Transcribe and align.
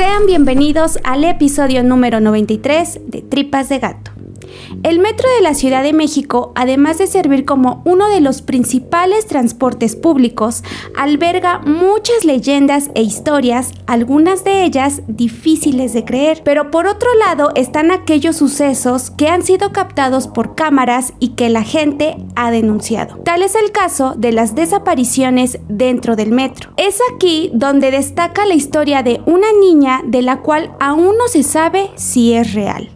Sean 0.00 0.24
bienvenidos 0.24 0.98
al 1.04 1.24
episodio 1.24 1.84
número 1.84 2.20
93 2.20 3.00
de 3.08 3.20
Tripas 3.20 3.68
de 3.68 3.80
Gato. 3.80 4.12
El 4.82 4.98
metro 4.98 5.28
de 5.36 5.42
la 5.42 5.54
Ciudad 5.54 5.82
de 5.82 5.92
México, 5.92 6.52
además 6.54 6.98
de 6.98 7.06
servir 7.06 7.44
como 7.44 7.82
uno 7.84 8.08
de 8.08 8.20
los 8.20 8.42
principales 8.42 9.26
transportes 9.26 9.96
públicos, 9.96 10.62
alberga 10.96 11.58
muchas 11.58 12.24
leyendas 12.24 12.90
e 12.94 13.02
historias, 13.02 13.72
algunas 13.86 14.44
de 14.44 14.64
ellas 14.64 15.02
difíciles 15.06 15.92
de 15.92 16.04
creer. 16.04 16.42
Pero 16.44 16.70
por 16.70 16.86
otro 16.86 17.08
lado 17.14 17.50
están 17.54 17.90
aquellos 17.90 18.36
sucesos 18.36 19.10
que 19.10 19.28
han 19.28 19.42
sido 19.42 19.72
captados 19.72 20.28
por 20.28 20.54
cámaras 20.54 21.12
y 21.20 21.30
que 21.30 21.48
la 21.48 21.62
gente 21.62 22.16
ha 22.36 22.50
denunciado. 22.50 23.16
Tal 23.24 23.42
es 23.42 23.54
el 23.54 23.72
caso 23.72 24.14
de 24.16 24.32
las 24.32 24.54
desapariciones 24.54 25.58
dentro 25.68 26.16
del 26.16 26.32
metro. 26.32 26.70
Es 26.76 26.98
aquí 27.14 27.50
donde 27.52 27.90
destaca 27.90 28.46
la 28.46 28.54
historia 28.54 29.02
de 29.02 29.20
una 29.26 29.48
niña 29.60 30.02
de 30.06 30.22
la 30.22 30.40
cual 30.40 30.72
aún 30.80 31.16
no 31.18 31.28
se 31.28 31.42
sabe 31.42 31.90
si 31.96 32.34
es 32.34 32.54
real. 32.54 32.90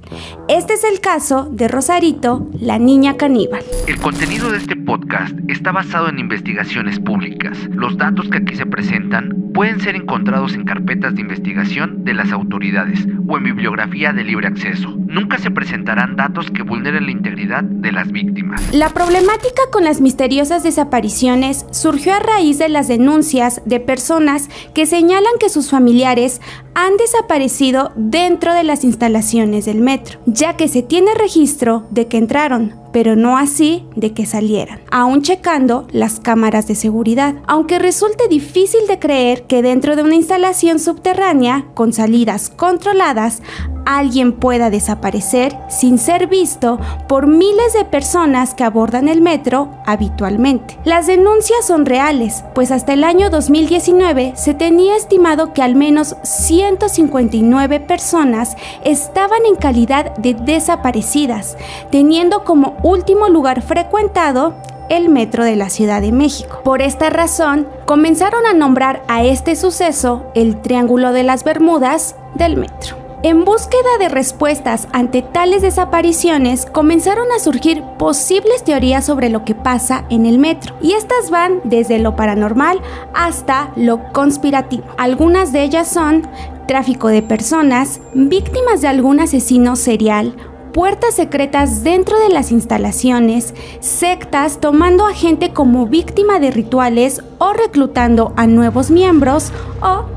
Este 0.49 0.75
es 0.75 0.85
el 0.85 1.01
caso 1.01 1.49
de 1.55 1.69
Rosarito, 1.69 2.51
la 2.61 2.79
niña 2.79 3.17
caníbal. 3.17 3.62
El 3.87 3.99
contenido 3.99 4.51
de 4.51 4.59
este 4.59 4.75
podcast 4.75 5.33
está 5.49 5.71
basado 5.71 6.09
en 6.09 6.19
investigaciones 6.19 6.99
públicas. 6.99 7.57
Los 7.71 7.97
datos 7.97 8.29
que 8.29 8.39
aquí 8.39 8.57
se 8.57 8.67
presentan 8.67 9.53
pueden 9.55 9.81
ser 9.81 9.95
encontrados 9.95 10.55
en 10.55 10.65
carpetas 10.65 11.15
de 11.15 11.21
investigación 11.21 12.05
de 12.05 12.15
las 12.15 12.33
autoridades 12.33 13.07
o 13.29 13.37
en 13.37 13.45
bibliografía 13.45 14.12
de 14.12 14.25
libre 14.25 14.48
acceso. 14.48 14.93
Nunca 15.07 15.39
se 15.39 15.53
presentarán 15.53 16.17
datos 16.17 16.51
que 16.51 16.65
vulneren 16.65 17.07
la 17.07 17.12
integridad 17.12 17.62
de 17.62 17.93
las 17.93 18.11
víctimas. 18.11 18.75
La 18.75 18.89
problemática 18.89 19.62
con 19.71 19.84
las 19.84 20.01
misteriosas 20.01 20.65
desapariciones 20.65 21.67
surgió 21.71 22.15
a 22.15 22.19
raíz 22.19 22.59
de 22.59 22.69
las 22.69 22.89
denuncias 22.89 23.62
de 23.65 23.79
personas 23.79 24.51
que 24.75 24.87
señalan 24.87 25.34
que 25.39 25.48
sus 25.48 25.71
familiares 25.71 26.41
han 26.74 26.96
desaparecido 26.96 27.92
dentro 27.96 28.52
de 28.52 28.64
las 28.64 28.84
instalaciones 28.84 29.64
del 29.64 29.80
metro, 29.80 30.19
ya 30.27 30.56
que 30.56 30.69
se 30.69 30.83
tiene 30.83 31.14
registro 31.14 31.86
de 31.91 32.06
que 32.06 32.19
entraron, 32.19 32.75
pero 32.92 33.16
no 33.16 33.39
así 33.39 33.86
de 33.97 34.12
que 34.12 34.27
salieran, 34.27 34.81
aún 34.91 35.22
checando 35.22 35.86
las 35.91 36.20
cámaras 36.20 36.66
de 36.66 36.75
seguridad. 36.75 37.34
Aunque 37.47 37.78
resulte 37.78 38.28
difícil 38.28 38.86
de 38.86 38.98
creer 38.98 39.44
que 39.44 39.62
dentro 39.62 39.97
de 39.97 40.03
una 40.03 40.14
instalación 40.14 40.78
subterránea 40.78 41.66
con 41.75 41.92
salidas 41.92 42.50
controladas 42.50 43.42
alguien 43.87 44.33
pueda 44.33 44.71
desaparecer 44.71 45.57
sin 45.69 45.99
ser 45.99 46.27
visto 46.27 46.79
por 47.09 47.27
miles 47.27 47.73
de 47.73 47.85
personas 47.85 48.55
que 48.55 48.65
abordan 48.65 49.09
el 49.09 49.21
metro 49.21 49.69
habitualmente. 49.87 50.79
Las 50.85 51.07
denuncias 51.07 51.67
son 51.67 51.87
reales, 51.87 52.45
pues 52.55 52.71
hasta 52.71 52.93
el 52.93 53.05
año 53.05 53.31
2019 53.31 54.33
se 54.37 54.55
tenía 54.55 54.97
estimado 54.97 55.53
que 55.53 55.62
al 55.62 55.75
menos 55.75 56.17
159 56.23 57.81
personas 57.81 58.57
estaban 58.85 59.45
en 59.47 59.57
calidad 59.57 60.17
de 60.17 60.35
desaparecidas, 60.35 61.57
teniendo 61.91 62.45
como 62.45 62.77
último 62.83 63.29
lugar 63.29 63.62
frecuentado 63.62 64.55
el 64.89 65.09
metro 65.09 65.45
de 65.45 65.57
la 65.57 65.71
Ciudad 65.71 66.01
de 66.01 66.12
México. 66.12 66.61
Por 66.62 66.83
esta 66.83 67.11
razón, 67.11 67.67
comenzaron 67.87 68.47
a 68.47 68.53
nombrar 68.53 69.03
a 69.09 69.25
este 69.25 69.57
suceso 69.57 70.27
el 70.35 70.61
Triángulo 70.61 71.12
de 71.12 71.23
las 71.23 71.45
Bermudas 71.45 72.17
del 72.35 72.57
metro. 72.57 73.03
En 73.25 73.47
búsqueda 73.47 73.97
de 73.98 74.11
respuestas 74.11 74.86
ante 74.92 75.22
tales 75.22 75.62
desapariciones, 75.62 76.67
comenzaron 76.67 77.27
a 77.34 77.39
surgir 77.39 77.83
posibles 77.98 78.62
teorías 78.64 79.06
sobre 79.06 79.31
lo 79.31 79.47
que 79.47 79.55
pasa 79.55 80.05
en 80.11 80.27
el 80.27 80.39
metro, 80.39 80.75
y 80.83 80.92
estas 80.92 81.31
van 81.31 81.62
desde 81.64 81.98
lo 81.98 82.16
paranormal 82.16 82.83
hasta 83.14 83.72
lo 83.77 84.12
conspirativo. 84.12 84.84
Algunas 84.98 85.55
de 85.55 85.62
ellas 85.62 85.89
son 85.89 86.28
tráfico 86.69 87.08
de 87.08 87.22
personas, 87.22 88.03
víctimas 88.12 88.83
de 88.83 88.89
algún 88.89 89.20
asesino 89.20 89.75
serial, 89.75 90.36
puertas 90.75 91.14
secretas 91.14 91.83
dentro 91.83 92.19
de 92.19 92.28
las 92.28 92.53
instalaciones, 92.53 93.55
sectas 93.81 94.60
tomando 94.60 95.06
a 95.06 95.15
gente 95.15 95.54
como 95.54 95.87
víctima 95.87 96.41
de 96.41 96.50
rituales 96.50 97.22
o 97.38 97.54
reclutando 97.54 98.34
a 98.37 98.47
nuevos 98.47 98.91
miembros 98.91 99.50
o 99.81 100.13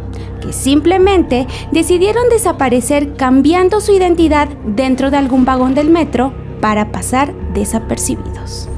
simplemente 0.53 1.47
decidieron 1.71 2.29
desaparecer 2.29 3.15
cambiando 3.15 3.81
su 3.81 3.93
identidad 3.93 4.47
dentro 4.65 5.11
de 5.11 5.17
algún 5.17 5.45
vagón 5.45 5.75
del 5.75 5.89
metro 5.89 6.33
para 6.61 6.91
pasar 6.91 7.33
desapercibidos. 7.53 8.69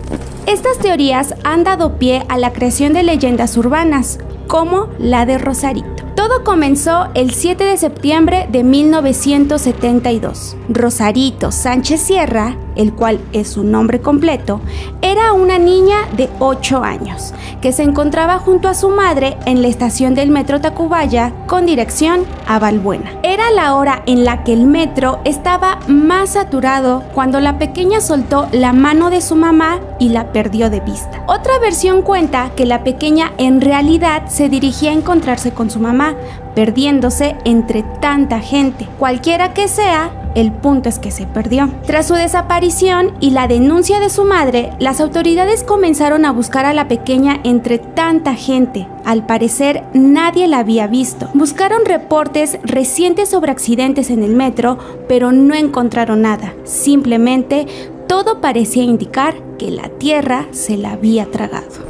Estas 0.46 0.80
teorías 0.80 1.36
han 1.44 1.64
dado 1.64 1.98
pie 1.98 2.24
a 2.28 2.38
la 2.38 2.54
creación 2.54 2.94
de 2.94 3.04
leyendas 3.04 3.56
urbanas, 3.58 4.20
como 4.48 4.88
la 4.98 5.26
de 5.28 5.38
Rosarito. 5.38 6.04
Todo 6.16 6.44
comenzó 6.44 7.08
el 7.14 7.32
7 7.32 7.64
de 7.64 7.78
septiembre 7.78 8.48
de 8.52 8.64
1972. 8.64 10.58
Rosarito 10.68 11.52
Sánchez 11.52 12.02
Sierra, 12.02 12.58
el 12.80 12.94
cual 12.94 13.20
es 13.34 13.50
su 13.50 13.64
nombre 13.64 14.00
completo, 14.00 14.62
era 15.02 15.34
una 15.34 15.60
niña 15.60 15.98
de 16.16 16.30
8 16.40 16.82
años 16.82 17.34
que 17.62 17.74
se 17.74 17.84
encontraba 17.84 18.40
junto 18.40 18.70
a 18.70 18.74
su 18.74 18.90
madre 18.90 19.36
en 19.46 19.62
la 19.62 19.68
estación 19.68 20.16
del 20.16 20.30
metro 20.30 20.62
Tacubaya 20.62 21.34
con 21.46 21.66
dirección 21.66 22.26
a 22.48 22.58
Valbuena. 22.58 23.12
Era 23.22 23.52
la 23.52 23.76
hora 23.76 24.02
en 24.06 24.24
la 24.24 24.46
que 24.46 24.54
el 24.54 24.66
metro 24.66 25.20
estaba 25.26 25.80
más 25.88 26.32
saturado 26.32 27.04
cuando 27.14 27.42
la 27.42 27.60
pequeña 27.60 28.00
soltó 28.00 28.48
la 28.54 28.72
mano 28.72 29.10
de 29.10 29.20
su 29.20 29.36
mamá 29.36 29.82
y 30.00 30.10
la 30.10 30.32
perdió 30.32 30.70
de 30.70 30.80
vista. 30.80 31.22
Otra 31.28 31.60
versión 31.60 32.02
cuenta 32.02 32.52
que 32.56 32.66
la 32.66 32.86
pequeña 32.86 33.34
en 33.38 33.60
realidad 33.60 34.24
se 34.28 34.48
dirigía 34.48 34.92
a 34.92 34.94
encontrarse 34.94 35.52
con 35.52 35.70
su 35.70 35.80
mamá, 35.80 36.16
perdiéndose 36.56 37.36
entre 37.44 37.84
tanta 38.00 38.40
gente. 38.40 38.88
Cualquiera 38.98 39.54
que 39.54 39.68
sea, 39.68 40.29
el 40.36 40.52
punto 40.52 40.90
es 40.90 41.00
que 41.00 41.12
se 41.12 41.26
perdió. 41.26 41.70
Tras 41.86 42.08
su 42.08 42.14
desaparición 42.14 43.14
y 43.20 43.32
la 43.32 43.48
denuncia 43.48 44.00
de 44.00 44.10
su 44.10 44.24
madre, 44.24 44.72
las 44.80 45.02
autoridades 45.02 45.64
comenzaron 45.64 46.26
a 46.26 46.32
buscar 46.32 46.66
a 46.66 46.74
la 46.74 46.88
pequeña 46.88 47.40
entre 47.44 47.80
tanta 47.80 48.36
gente. 48.36 48.88
Al 49.06 49.26
parecer 49.26 49.84
nadie 49.94 50.48
la 50.48 50.60
había 50.60 50.88
visto. 50.88 51.30
Buscaron 51.34 51.86
reportes 51.86 52.60
recientes 52.64 53.30
sobre 53.30 53.52
accidentes 53.52 54.10
en 54.10 54.24
el 54.24 54.36
metro, 54.36 54.78
pero 55.08 55.32
no 55.32 55.56
encontraron 55.56 56.22
nada. 56.22 56.54
Simplemente 56.64 57.68
todo 58.08 58.42
parecía 58.42 58.84
indicar 58.84 59.36
que 59.58 59.72
la 59.72 59.90
tierra 59.90 60.48
se 60.52 60.78
la 60.78 60.94
había 60.94 61.26
tragado. 61.26 61.89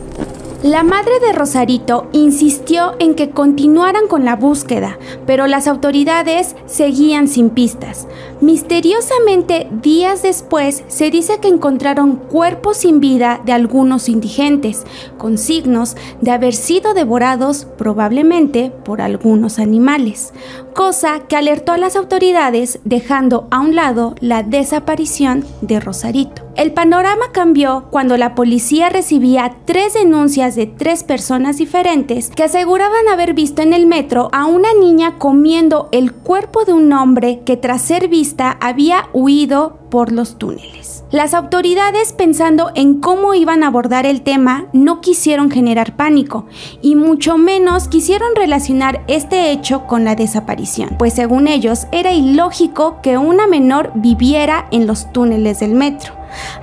La 0.64 0.84
madre 0.84 1.22
de 1.22 1.32
Rosarito 1.32 2.10
insistió 2.12 2.94
en 3.00 3.16
que 3.16 3.30
continuaran 3.30 4.08
con 4.10 4.26
la 4.26 4.36
búsqueda, 4.36 5.00
pero 5.26 5.48
las 5.48 5.68
autoridades 5.68 6.54
seguían 6.66 7.30
sin 7.30 7.50
pistas. 7.50 8.08
Misteriosamente, 8.42 9.70
días 9.82 10.22
después, 10.22 10.84
se 10.90 11.12
dice 11.12 11.40
que 11.40 11.48
encontraron 11.48 12.18
cuerpos 12.18 12.76
sin 12.76 13.00
vida 13.00 13.40
de 13.46 13.54
algunos 13.54 14.10
indigentes, 14.10 14.84
con 15.18 15.38
signos 15.38 15.96
de 16.20 16.32
haber 16.32 16.54
sido 16.54 16.94
devorados 16.94 17.66
probablemente 17.78 18.70
por 18.84 19.00
algunos 19.00 19.60
animales, 19.60 20.34
cosa 20.76 21.22
que 21.30 21.38
alertó 21.38 21.72
a 21.72 21.78
las 21.78 21.96
autoridades 21.96 22.82
dejando 22.84 23.48
a 23.50 23.62
un 23.62 23.76
lado 23.76 24.14
la 24.20 24.44
desaparición 24.44 25.46
de 25.62 25.80
Rosarito. 25.80 26.49
El 26.60 26.74
panorama 26.74 27.32
cambió 27.32 27.86
cuando 27.90 28.18
la 28.18 28.36
policía 28.36 28.90
recibía 28.90 29.56
tres 29.64 29.94
denuncias 29.94 30.58
de 30.58 30.66
tres 30.66 31.06
personas 31.06 31.58
diferentes 31.58 32.32
que 32.32 32.44
aseguraban 32.44 33.08
haber 33.08 33.34
visto 33.34 33.62
en 33.62 33.72
el 33.72 33.86
metro 33.86 34.28
a 34.34 34.46
una 34.46 34.74
niña 34.74 35.18
comiendo 35.18 35.88
el 35.94 36.12
cuerpo 36.12 36.66
de 36.66 36.74
un 36.74 36.92
hombre 36.92 37.44
que 37.46 37.56
tras 37.56 37.84
ser 37.84 38.10
vista 38.10 38.58
había 38.60 39.08
huido 39.14 39.80
por 39.90 40.12
los 40.12 40.38
túneles. 40.38 40.99
Las 41.12 41.34
autoridades, 41.34 42.14
pensando 42.14 42.70
en 42.76 43.00
cómo 43.00 43.34
iban 43.34 43.64
a 43.64 43.68
abordar 43.68 44.06
el 44.06 44.22
tema, 44.22 44.68
no 44.74 45.02
quisieron 45.02 45.50
generar 45.50 45.96
pánico 45.96 46.46
y 46.84 46.96
mucho 46.96 47.36
menos 47.36 47.88
quisieron 47.88 48.36
relacionar 48.36 49.02
este 49.08 49.52
hecho 49.52 49.88
con 49.88 50.04
la 50.04 50.14
desaparición, 50.14 50.98
pues 51.00 51.14
según 51.14 51.48
ellos 51.48 51.88
era 51.92 52.14
ilógico 52.14 53.02
que 53.02 53.18
una 53.18 53.48
menor 53.48 53.92
viviera 53.96 54.68
en 54.70 54.86
los 54.86 55.12
túneles 55.12 55.60
del 55.60 55.74
metro. 55.74 56.14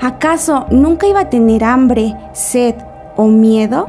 ¿Acaso 0.01 0.67
nunca 0.71 1.09
iba 1.09 1.23
a 1.23 1.31
tener 1.31 1.65
hambre, 1.65 2.15
sed 2.33 2.77
o 3.17 3.27
miedo? 3.27 3.89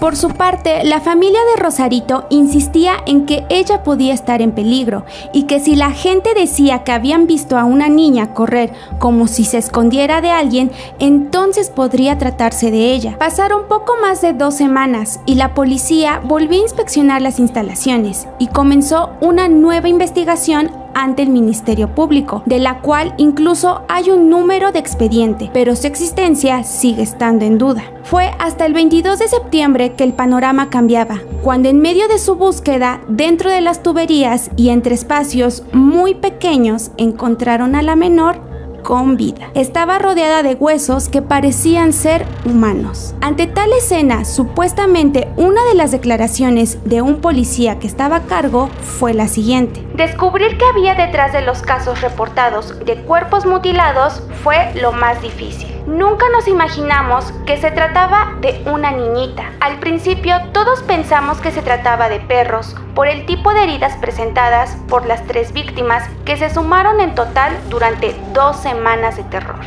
Por 0.00 0.16
su 0.16 0.30
parte, 0.30 0.82
la 0.82 1.00
familia 1.00 1.40
de 1.54 1.62
Rosarito 1.62 2.24
insistía 2.30 2.94
en 3.04 3.26
que 3.26 3.44
ella 3.50 3.82
podía 3.82 4.14
estar 4.14 4.40
en 4.40 4.52
peligro 4.52 5.04
y 5.34 5.42
que 5.42 5.60
si 5.60 5.76
la 5.76 5.90
gente 5.90 6.30
decía 6.34 6.84
que 6.84 6.92
habían 6.92 7.26
visto 7.26 7.58
a 7.58 7.64
una 7.64 7.90
niña 7.90 8.32
correr 8.32 8.72
como 8.98 9.28
si 9.28 9.44
se 9.44 9.58
escondiera 9.58 10.22
de 10.22 10.30
alguien, 10.30 10.72
entonces 11.00 11.68
podría 11.68 12.16
tratarse 12.16 12.70
de 12.70 12.92
ella. 12.92 13.16
Pasaron 13.18 13.68
poco 13.68 13.92
más 14.00 14.22
de 14.22 14.32
dos 14.32 14.54
semanas 14.54 15.20
y 15.26 15.34
la 15.34 15.52
policía 15.52 16.22
volvió 16.24 16.58
a 16.58 16.62
inspeccionar 16.62 17.20
las 17.20 17.38
instalaciones 17.38 18.26
y 18.38 18.46
comenzó 18.46 19.10
una 19.20 19.48
nueva 19.48 19.90
investigación 19.90 20.79
ante 20.94 21.22
el 21.22 21.30
Ministerio 21.30 21.94
Público, 21.94 22.42
de 22.46 22.58
la 22.58 22.80
cual 22.80 23.14
incluso 23.16 23.82
hay 23.88 24.10
un 24.10 24.30
número 24.30 24.72
de 24.72 24.78
expediente, 24.78 25.50
pero 25.52 25.76
su 25.76 25.86
existencia 25.86 26.64
sigue 26.64 27.02
estando 27.02 27.44
en 27.44 27.58
duda. 27.58 27.82
Fue 28.04 28.30
hasta 28.38 28.66
el 28.66 28.72
22 28.72 29.18
de 29.18 29.28
septiembre 29.28 29.92
que 29.94 30.04
el 30.04 30.12
panorama 30.12 30.70
cambiaba, 30.70 31.20
cuando 31.42 31.68
en 31.68 31.80
medio 31.80 32.08
de 32.08 32.18
su 32.18 32.36
búsqueda, 32.36 33.00
dentro 33.08 33.50
de 33.50 33.60
las 33.60 33.82
tuberías 33.82 34.50
y 34.56 34.70
entre 34.70 34.94
espacios 34.94 35.64
muy 35.72 36.14
pequeños, 36.14 36.90
encontraron 36.96 37.74
a 37.74 37.82
la 37.82 37.96
menor 37.96 38.50
con 38.82 39.16
vida. 39.16 39.50
Estaba 39.54 39.98
rodeada 39.98 40.42
de 40.42 40.54
huesos 40.54 41.08
que 41.08 41.22
parecían 41.22 41.92
ser 41.92 42.24
humanos. 42.44 43.14
Ante 43.20 43.46
tal 43.46 43.72
escena, 43.72 44.24
supuestamente 44.24 45.28
una 45.36 45.62
de 45.64 45.74
las 45.74 45.92
declaraciones 45.92 46.78
de 46.84 47.02
un 47.02 47.20
policía 47.20 47.78
que 47.78 47.86
estaba 47.86 48.16
a 48.16 48.22
cargo 48.24 48.68
fue 48.82 49.14
la 49.14 49.28
siguiente. 49.28 49.84
Descubrir 50.00 50.56
qué 50.56 50.64
había 50.64 50.94
detrás 50.94 51.34
de 51.34 51.42
los 51.42 51.60
casos 51.60 52.00
reportados 52.00 52.74
de 52.86 52.96
cuerpos 53.02 53.44
mutilados 53.44 54.22
fue 54.42 54.72
lo 54.80 54.92
más 54.92 55.20
difícil. 55.20 55.68
Nunca 55.86 56.24
nos 56.34 56.48
imaginamos 56.48 57.34
que 57.44 57.58
se 57.58 57.70
trataba 57.70 58.32
de 58.40 58.62
una 58.64 58.92
niñita. 58.92 59.52
Al 59.60 59.78
principio 59.78 60.36
todos 60.54 60.80
pensamos 60.84 61.42
que 61.42 61.50
se 61.50 61.60
trataba 61.60 62.08
de 62.08 62.18
perros 62.18 62.74
por 62.94 63.08
el 63.08 63.26
tipo 63.26 63.52
de 63.52 63.64
heridas 63.64 63.94
presentadas 63.98 64.74
por 64.88 65.04
las 65.04 65.22
tres 65.26 65.52
víctimas 65.52 66.02
que 66.24 66.38
se 66.38 66.48
sumaron 66.48 66.98
en 67.00 67.14
total 67.14 67.52
durante 67.68 68.16
dos 68.32 68.56
semanas 68.56 69.18
de 69.18 69.24
terror. 69.24 69.60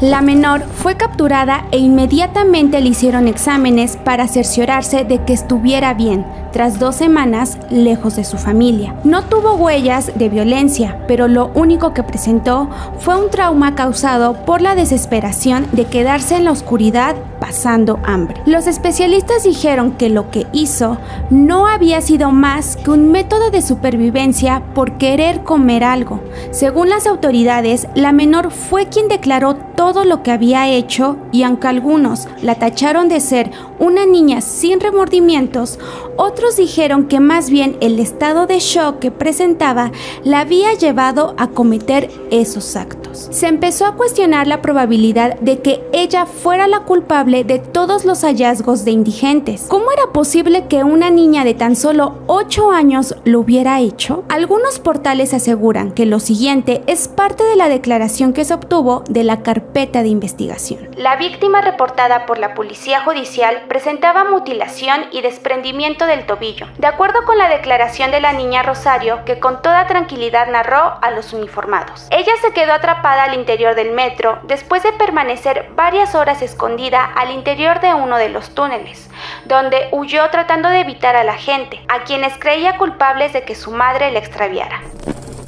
La 0.00 0.20
menor 0.20 0.62
fue 0.62 0.96
capturada 0.96 1.64
e 1.70 1.78
inmediatamente 1.78 2.80
le 2.80 2.88
hicieron 2.88 3.28
exámenes 3.28 3.96
para 3.96 4.26
cerciorarse 4.28 5.04
de 5.04 5.24
que 5.24 5.32
estuviera 5.32 5.94
bien, 5.94 6.26
tras 6.56 6.78
dos 6.78 6.96
semanas 6.96 7.58
lejos 7.68 8.16
de 8.16 8.24
su 8.24 8.38
familia. 8.38 8.94
No 9.04 9.20
tuvo 9.24 9.56
huellas 9.56 10.10
de 10.14 10.30
violencia, 10.30 10.98
pero 11.06 11.28
lo 11.28 11.50
único 11.52 11.92
que 11.92 12.02
presentó 12.02 12.70
fue 12.98 13.14
un 13.22 13.28
trauma 13.28 13.74
causado 13.74 14.32
por 14.46 14.62
la 14.62 14.74
desesperación 14.74 15.66
de 15.72 15.84
quedarse 15.84 16.34
en 16.34 16.44
la 16.44 16.52
oscuridad 16.52 17.14
pasando 17.40 18.00
hambre. 18.04 18.40
Los 18.46 18.66
especialistas 18.66 19.42
dijeron 19.42 19.92
que 19.92 20.08
lo 20.08 20.30
que 20.30 20.46
hizo 20.54 20.96
no 21.28 21.66
había 21.66 22.00
sido 22.00 22.30
más 22.30 22.78
que 22.78 22.90
un 22.90 23.12
método 23.12 23.50
de 23.50 23.60
supervivencia 23.60 24.62
por 24.74 24.96
querer 24.96 25.42
comer 25.42 25.84
algo. 25.84 26.20
Según 26.52 26.88
las 26.88 27.06
autoridades, 27.06 27.86
la 27.94 28.12
menor 28.12 28.50
fue 28.50 28.86
quien 28.86 29.08
declaró 29.08 29.56
todo 29.56 30.04
lo 30.04 30.22
que 30.22 30.32
había 30.32 30.68
hecho 30.68 31.18
y 31.32 31.42
aunque 31.42 31.68
algunos 31.68 32.28
la 32.40 32.54
tacharon 32.54 33.10
de 33.10 33.20
ser 33.20 33.50
una 33.78 34.06
niña 34.06 34.40
sin 34.40 34.80
remordimientos, 34.80 35.78
otros 36.16 36.45
dijeron 36.54 37.08
que 37.08 37.18
más 37.18 37.50
bien 37.50 37.76
el 37.80 37.98
estado 37.98 38.46
de 38.46 38.60
shock 38.60 39.00
que 39.00 39.10
presentaba 39.10 39.90
la 40.22 40.40
había 40.40 40.74
llevado 40.74 41.34
a 41.38 41.48
cometer 41.48 42.08
esos 42.30 42.76
actos. 42.76 43.26
Se 43.32 43.48
empezó 43.48 43.86
a 43.86 43.96
cuestionar 43.96 44.46
la 44.46 44.62
probabilidad 44.62 45.40
de 45.40 45.60
que 45.60 45.82
ella 45.92 46.26
fuera 46.26 46.68
la 46.68 46.80
culpable 46.80 47.42
de 47.42 47.58
todos 47.58 48.04
los 48.04 48.22
hallazgos 48.22 48.84
de 48.84 48.92
indigentes. 48.92 49.66
¿Cómo 49.68 49.90
era 49.90 50.12
posible 50.12 50.66
que 50.68 50.84
una 50.84 51.10
niña 51.10 51.42
de 51.42 51.54
tan 51.54 51.74
solo 51.74 52.18
8 52.26 52.70
años 52.70 53.16
lo 53.24 53.40
hubiera 53.40 53.80
hecho? 53.80 54.24
Algunos 54.28 54.78
portales 54.78 55.34
aseguran 55.34 55.90
que 55.90 56.06
lo 56.06 56.20
siguiente 56.20 56.82
es 56.86 57.08
parte 57.08 57.42
de 57.44 57.56
la 57.56 57.68
declaración 57.68 58.32
que 58.32 58.44
se 58.44 58.54
obtuvo 58.54 59.02
de 59.08 59.24
la 59.24 59.42
carpeta 59.42 60.02
de 60.02 60.08
investigación. 60.08 60.90
La 60.96 61.16
víctima 61.16 61.62
reportada 61.62 62.26
por 62.26 62.38
la 62.38 62.54
policía 62.54 63.02
judicial 63.02 63.64
presentaba 63.68 64.30
mutilación 64.30 65.06
y 65.12 65.22
desprendimiento 65.22 66.06
del 66.06 66.26
tobillo, 66.26 66.35
de 66.38 66.86
acuerdo 66.86 67.24
con 67.24 67.38
la 67.38 67.48
declaración 67.48 68.10
de 68.10 68.20
la 68.20 68.32
niña 68.32 68.62
Rosario, 68.62 69.24
que 69.24 69.38
con 69.38 69.62
toda 69.62 69.86
tranquilidad 69.86 70.48
narró 70.48 70.98
a 71.00 71.10
los 71.10 71.32
uniformados. 71.32 72.08
Ella 72.10 72.32
se 72.42 72.52
quedó 72.52 72.74
atrapada 72.74 73.24
al 73.24 73.34
interior 73.34 73.74
del 73.74 73.92
metro 73.92 74.40
después 74.42 74.82
de 74.82 74.92
permanecer 74.92 75.70
varias 75.74 76.14
horas 76.14 76.42
escondida 76.42 77.04
al 77.04 77.30
interior 77.30 77.80
de 77.80 77.94
uno 77.94 78.18
de 78.18 78.28
los 78.28 78.54
túneles, 78.54 79.08
donde 79.46 79.88
huyó 79.92 80.28
tratando 80.28 80.68
de 80.68 80.80
evitar 80.80 81.16
a 81.16 81.24
la 81.24 81.34
gente, 81.34 81.80
a 81.88 82.04
quienes 82.04 82.36
creía 82.36 82.76
culpables 82.76 83.32
de 83.32 83.44
que 83.44 83.54
su 83.54 83.70
madre 83.70 84.10
le 84.10 84.18
extraviara. 84.18 84.82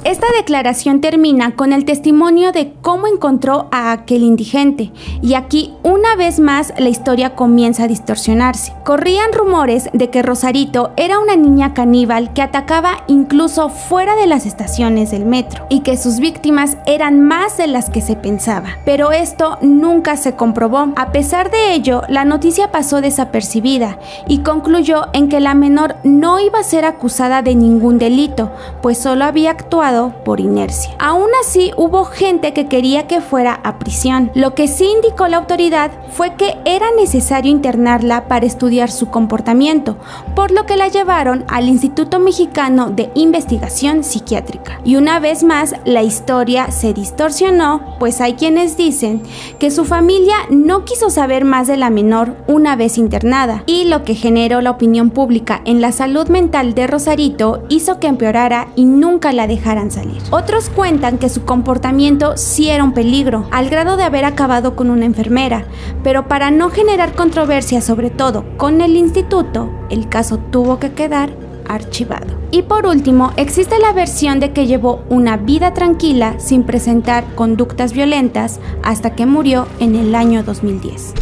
Esta 0.09 0.25
declaración 0.35 1.01
termina 1.01 1.55
con 1.55 1.71
el 1.71 1.85
testimonio 1.85 2.51
de 2.51 2.73
cómo 2.81 3.05
encontró 3.05 3.67
a 3.71 3.91
aquel 3.91 4.23
indigente, 4.23 4.91
y 5.21 5.35
aquí 5.35 5.75
una 5.83 6.15
vez 6.15 6.39
más 6.39 6.73
la 6.79 6.89
historia 6.89 7.35
comienza 7.35 7.83
a 7.83 7.87
distorsionarse. 7.87 8.73
Corrían 8.83 9.31
rumores 9.33 9.87
de 9.93 10.09
que 10.09 10.23
Rosarito 10.23 10.93
era 10.97 11.19
una 11.19 11.35
niña 11.35 11.75
caníbal 11.75 12.33
que 12.33 12.41
atacaba 12.41 13.03
incluso 13.05 13.69
fuera 13.69 14.15
de 14.15 14.25
las 14.25 14.47
estaciones 14.47 15.11
del 15.11 15.25
metro, 15.25 15.67
y 15.69 15.81
que 15.81 15.95
sus 15.95 16.17
víctimas 16.17 16.77
eran 16.87 17.21
más 17.21 17.57
de 17.57 17.67
las 17.67 17.91
que 17.91 18.01
se 18.01 18.15
pensaba. 18.15 18.69
Pero 18.85 19.11
esto 19.11 19.59
nunca 19.61 20.17
se 20.17 20.33
comprobó. 20.33 20.91
A 20.95 21.11
pesar 21.11 21.51
de 21.51 21.75
ello, 21.75 22.01
la 22.09 22.25
noticia 22.25 22.71
pasó 22.71 22.99
desapercibida 23.01 23.99
y 24.27 24.39
concluyó 24.39 25.03
en 25.13 25.29
que 25.29 25.39
la 25.39 25.53
menor 25.53 25.97
no 26.03 26.39
iba 26.39 26.57
a 26.57 26.63
ser 26.63 26.85
acusada 26.85 27.43
de 27.43 27.53
ningún 27.53 27.99
delito, 27.99 28.49
pues 28.81 28.97
solo 28.97 29.25
había 29.25 29.51
actuado 29.51 29.98
por 30.07 30.39
inercia. 30.39 30.95
Aún 30.99 31.29
así, 31.41 31.71
hubo 31.75 32.05
gente 32.05 32.53
que 32.53 32.67
quería 32.67 33.07
que 33.07 33.21
fuera 33.21 33.59
a 33.63 33.79
prisión. 33.79 34.31
Lo 34.33 34.55
que 34.55 34.67
sí 34.67 34.85
indicó 34.85 35.27
la 35.27 35.37
autoridad 35.37 35.91
fue 36.19 36.35
que 36.35 36.57
era 36.65 36.87
necesario 36.97 37.49
internarla 37.49 38.27
para 38.27 38.45
estudiar 38.45 38.91
su 38.91 39.09
comportamiento, 39.09 39.95
por 40.35 40.51
lo 40.51 40.65
que 40.65 40.75
la 40.75 40.89
llevaron 40.89 41.45
al 41.47 41.69
Instituto 41.69 42.19
Mexicano 42.19 42.89
de 42.89 43.09
Investigación 43.15 44.03
Psiquiátrica. 44.03 44.81
Y 44.83 44.97
una 44.97 45.21
vez 45.21 45.45
más, 45.45 45.75
la 45.85 46.03
historia 46.03 46.71
se 46.71 46.91
distorsionó, 46.93 47.95
pues 47.99 48.19
hay 48.19 48.33
quienes 48.33 48.75
dicen 48.75 49.21
que 49.59 49.71
su 49.71 49.85
familia 49.85 50.35
no 50.49 50.83
quiso 50.83 51.09
saber 51.09 51.45
más 51.45 51.67
de 51.67 51.77
la 51.77 51.89
menor 51.89 52.35
una 52.47 52.75
vez 52.75 52.97
internada, 52.97 53.63
y 53.65 53.85
lo 53.85 54.03
que 54.03 54.13
generó 54.13 54.59
la 54.59 54.71
opinión 54.71 55.11
pública 55.11 55.61
en 55.63 55.79
la 55.79 55.93
salud 55.93 56.27
mental 56.27 56.73
de 56.73 56.85
Rosarito 56.87 57.63
hizo 57.69 58.01
que 58.01 58.07
empeorara 58.07 58.67
y 58.75 58.83
nunca 58.83 59.31
la 59.31 59.47
dejara 59.47 59.89
salir. 59.89 60.21
Otros 60.31 60.69
cuentan 60.69 61.17
que 61.17 61.29
su 61.29 61.45
comportamiento 61.45 62.35
sí 62.35 62.69
era 62.69 62.83
un 62.83 62.91
peligro, 62.91 63.45
al 63.51 63.69
grado 63.69 63.95
de 63.95 64.03
haber 64.03 64.25
acabado 64.25 64.75
con 64.75 64.89
una 64.89 65.05
enfermera, 65.05 65.63
pero 66.03 66.08
para 66.27 66.49
no 66.49 66.71
generar 66.71 67.13
controversia 67.13 67.81
sobre 67.81 68.09
todo 68.09 68.43
con 68.57 68.81
el 68.81 68.97
instituto, 68.97 69.69
el 69.91 70.09
caso 70.09 70.39
tuvo 70.39 70.79
que 70.79 70.93
quedar 70.93 71.29
archivado. 71.67 72.35
Y 72.49 72.63
por 72.63 72.87
último, 72.87 73.31
existe 73.37 73.77
la 73.77 73.93
versión 73.93 74.39
de 74.39 74.51
que 74.51 74.65
llevó 74.65 75.03
una 75.09 75.37
vida 75.37 75.75
tranquila 75.75 76.39
sin 76.39 76.63
presentar 76.63 77.23
conductas 77.35 77.93
violentas 77.93 78.59
hasta 78.81 79.13
que 79.15 79.27
murió 79.27 79.67
en 79.79 79.95
el 79.95 80.15
año 80.15 80.41
2010. 80.41 81.13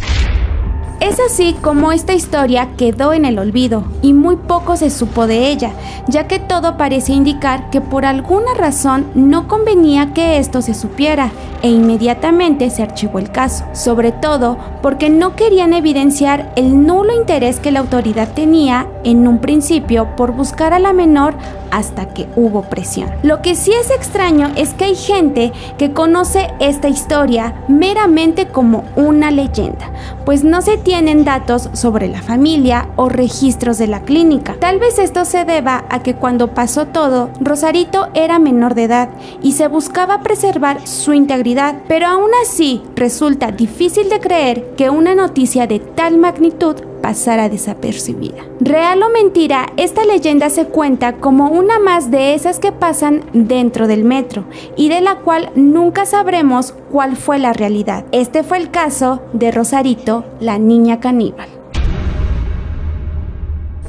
Es 1.08 1.20
así 1.20 1.56
como 1.62 1.90
esta 1.90 2.12
historia 2.12 2.68
quedó 2.76 3.14
en 3.14 3.24
el 3.24 3.38
olvido 3.38 3.82
y 4.02 4.12
muy 4.12 4.36
poco 4.36 4.76
se 4.76 4.90
supo 4.90 5.26
de 5.26 5.48
ella, 5.48 5.70
ya 6.06 6.26
que 6.26 6.38
todo 6.38 6.76
parece 6.76 7.14
indicar 7.14 7.70
que 7.70 7.80
por 7.80 8.04
alguna 8.04 8.52
razón 8.52 9.06
no 9.14 9.48
convenía 9.48 10.12
que 10.12 10.36
esto 10.36 10.60
se 10.60 10.74
supiera 10.74 11.30
e 11.62 11.70
inmediatamente 11.70 12.68
se 12.68 12.82
archivó 12.82 13.18
el 13.18 13.32
caso, 13.32 13.64
sobre 13.72 14.12
todo 14.12 14.58
porque 14.82 15.08
no 15.08 15.34
querían 15.34 15.72
evidenciar 15.72 16.52
el 16.56 16.86
nulo 16.86 17.14
interés 17.14 17.58
que 17.58 17.72
la 17.72 17.80
autoridad 17.80 18.34
tenía 18.34 18.86
en 19.02 19.26
un 19.26 19.38
principio 19.38 20.14
por 20.14 20.32
buscar 20.32 20.74
a 20.74 20.78
la 20.78 20.92
menor 20.92 21.34
hasta 21.70 22.08
que 22.14 22.28
hubo 22.36 22.62
presión. 22.62 23.10
Lo 23.22 23.42
que 23.42 23.54
sí 23.54 23.72
es 23.72 23.90
extraño 23.90 24.50
es 24.56 24.74
que 24.74 24.84
hay 24.84 24.96
gente 24.96 25.52
que 25.76 25.92
conoce 25.92 26.48
esta 26.60 26.88
historia 26.88 27.54
meramente 27.68 28.46
como 28.46 28.84
una 28.96 29.30
leyenda, 29.30 29.90
pues 30.24 30.44
no 30.44 30.62
se 30.62 30.76
tienen 30.76 31.24
datos 31.24 31.70
sobre 31.72 32.08
la 32.08 32.22
familia 32.22 32.88
o 32.96 33.08
registros 33.08 33.78
de 33.78 33.86
la 33.86 34.02
clínica. 34.02 34.56
Tal 34.60 34.78
vez 34.78 34.98
esto 34.98 35.24
se 35.24 35.44
deba 35.44 35.84
a 35.88 36.02
que 36.02 36.14
cuando 36.14 36.54
pasó 36.54 36.86
todo, 36.86 37.30
Rosarito 37.40 38.08
era 38.14 38.38
menor 38.38 38.74
de 38.74 38.84
edad 38.84 39.08
y 39.42 39.52
se 39.52 39.68
buscaba 39.68 40.22
preservar 40.22 40.86
su 40.86 41.12
integridad, 41.12 41.76
pero 41.88 42.06
aún 42.06 42.30
así 42.42 42.82
resulta 42.94 43.50
difícil 43.50 44.08
de 44.08 44.20
creer 44.20 44.74
que 44.76 44.90
una 44.90 45.14
noticia 45.14 45.66
de 45.66 45.78
tal 45.78 46.18
magnitud 46.18 46.76
pasara 47.08 47.48
desapercibida. 47.48 48.44
Real 48.60 49.02
o 49.02 49.08
mentira, 49.08 49.72
esta 49.78 50.04
leyenda 50.04 50.50
se 50.50 50.66
cuenta 50.66 51.14
como 51.14 51.48
una 51.48 51.78
más 51.78 52.10
de 52.10 52.34
esas 52.34 52.58
que 52.58 52.70
pasan 52.70 53.22
dentro 53.32 53.86
del 53.86 54.04
metro 54.04 54.44
y 54.76 54.90
de 54.90 55.00
la 55.00 55.20
cual 55.20 55.50
nunca 55.54 56.04
sabremos 56.04 56.74
cuál 56.92 57.16
fue 57.16 57.38
la 57.38 57.54
realidad. 57.54 58.04
Este 58.12 58.42
fue 58.42 58.58
el 58.58 58.70
caso 58.70 59.22
de 59.32 59.50
Rosarito, 59.50 60.26
la 60.38 60.58
niña 60.58 61.00
caníbal. 61.00 61.57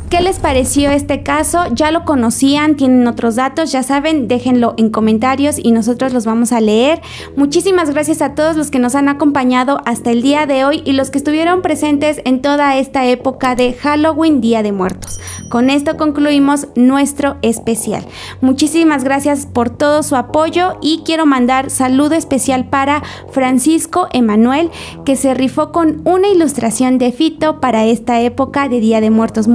¿Qué 0.09 0.21
les 0.21 0.39
pareció 0.39 0.89
este 0.89 1.21
caso? 1.21 1.65
¿Ya 1.71 1.91
lo 1.91 2.03
conocían? 2.03 2.75
¿Tienen 2.75 3.07
otros 3.07 3.35
datos? 3.35 3.71
Ya 3.71 3.83
saben, 3.83 4.27
déjenlo 4.27 4.73
en 4.77 4.89
comentarios 4.89 5.59
y 5.61 5.71
nosotros 5.71 6.13
los 6.13 6.25
vamos 6.25 6.51
a 6.51 6.59
leer. 6.61 6.99
Muchísimas 7.35 7.91
gracias 7.91 8.23
a 8.23 8.33
todos 8.33 8.55
los 8.55 8.71
que 8.71 8.79
nos 8.79 8.95
han 8.95 9.07
acompañado 9.07 9.81
hasta 9.85 10.09
el 10.09 10.23
día 10.23 10.47
de 10.47 10.65
hoy 10.65 10.81
y 10.83 10.93
los 10.93 11.11
que 11.11 11.19
estuvieron 11.19 11.61
presentes 11.61 12.21
en 12.25 12.41
toda 12.41 12.75
esta 12.77 13.05
época 13.05 13.53
de 13.53 13.73
Halloween, 13.73 14.41
Día 14.41 14.63
de 14.63 14.71
Muertos. 14.71 15.19
Con 15.47 15.69
esto 15.69 15.95
concluimos 15.95 16.67
nuestro 16.75 17.37
especial. 17.43 18.03
Muchísimas 18.41 19.03
gracias 19.03 19.45
por 19.45 19.69
todo 19.69 20.01
su 20.01 20.15
apoyo 20.15 20.77
y 20.81 21.03
quiero 21.05 21.27
mandar 21.27 21.69
saludo 21.69 22.15
especial 22.15 22.65
para 22.67 23.03
Francisco 23.31 24.07
Emanuel 24.11 24.71
que 25.05 25.15
se 25.15 25.35
rifó 25.35 25.71
con 25.71 26.01
una 26.05 26.29
ilustración 26.29 26.97
de 26.97 27.11
Fito 27.11 27.59
para 27.59 27.85
esta 27.85 28.21
época 28.21 28.69
de 28.69 28.79
Día 28.79 29.01
de 29.01 29.11
Muertos. 29.11 29.47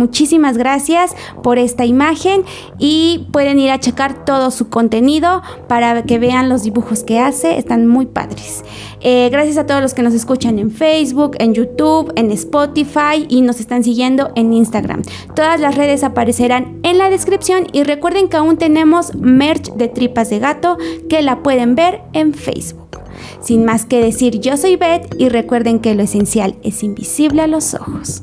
Gracias 0.53 1.17
por 1.43 1.59
esta 1.59 1.87
imagen 1.87 2.43
y 2.79 3.27
pueden 3.33 3.59
ir 3.59 3.71
a 3.71 3.81
checar 3.81 4.25
todo 4.25 4.51
su 4.51 4.69
contenido 4.69 5.43
para 5.69 6.03
que 6.03 6.19
vean 6.19 6.49
los 6.49 6.63
dibujos 6.63 7.03
que 7.03 7.19
hace. 7.19 7.59
Están 7.59 7.87
muy 7.87 8.07
padres. 8.07 8.63
Eh, 9.01 9.29
gracias 9.31 9.57
a 9.57 9.67
todos 9.67 9.81
los 9.81 9.95
que 9.95 10.03
nos 10.03 10.15
escuchan 10.15 10.59
en 10.59 10.71
Facebook, 10.71 11.37
en 11.39 11.55
YouTube, 11.55 12.13
en 12.17 12.31
Spotify 12.31 13.27
y 13.29 13.43
nos 13.43 13.61
están 13.61 13.83
siguiendo 13.85 14.31
en 14.35 14.53
Instagram. 14.53 15.03
Todas 15.35 15.61
las 15.61 15.75
redes 15.75 16.05
aparecerán 16.05 16.81
en 16.83 16.99
la 16.99 17.11
descripción 17.11 17.67
y 17.73 17.83
recuerden 17.83 18.29
que 18.29 18.37
aún 18.37 18.57
tenemos 18.57 19.15
merch 19.15 19.73
de 19.75 19.89
tripas 19.89 20.31
de 20.31 20.39
gato 20.39 20.77
que 21.09 21.23
la 21.23 21.43
pueden 21.43 21.75
ver 21.75 22.03
en 22.13 22.35
Facebook. 22.35 22.85
Sin 23.41 23.65
más 23.65 23.85
que 23.85 24.01
decir, 24.01 24.41
yo 24.41 24.57
soy 24.57 24.77
Beth 24.77 25.15
y 25.19 25.29
recuerden 25.29 25.81
que 25.81 25.95
lo 25.95 26.03
esencial 26.03 26.57
es 26.63 26.83
invisible 26.83 27.43
a 27.43 27.47
los 27.47 27.75
ojos. 27.75 28.23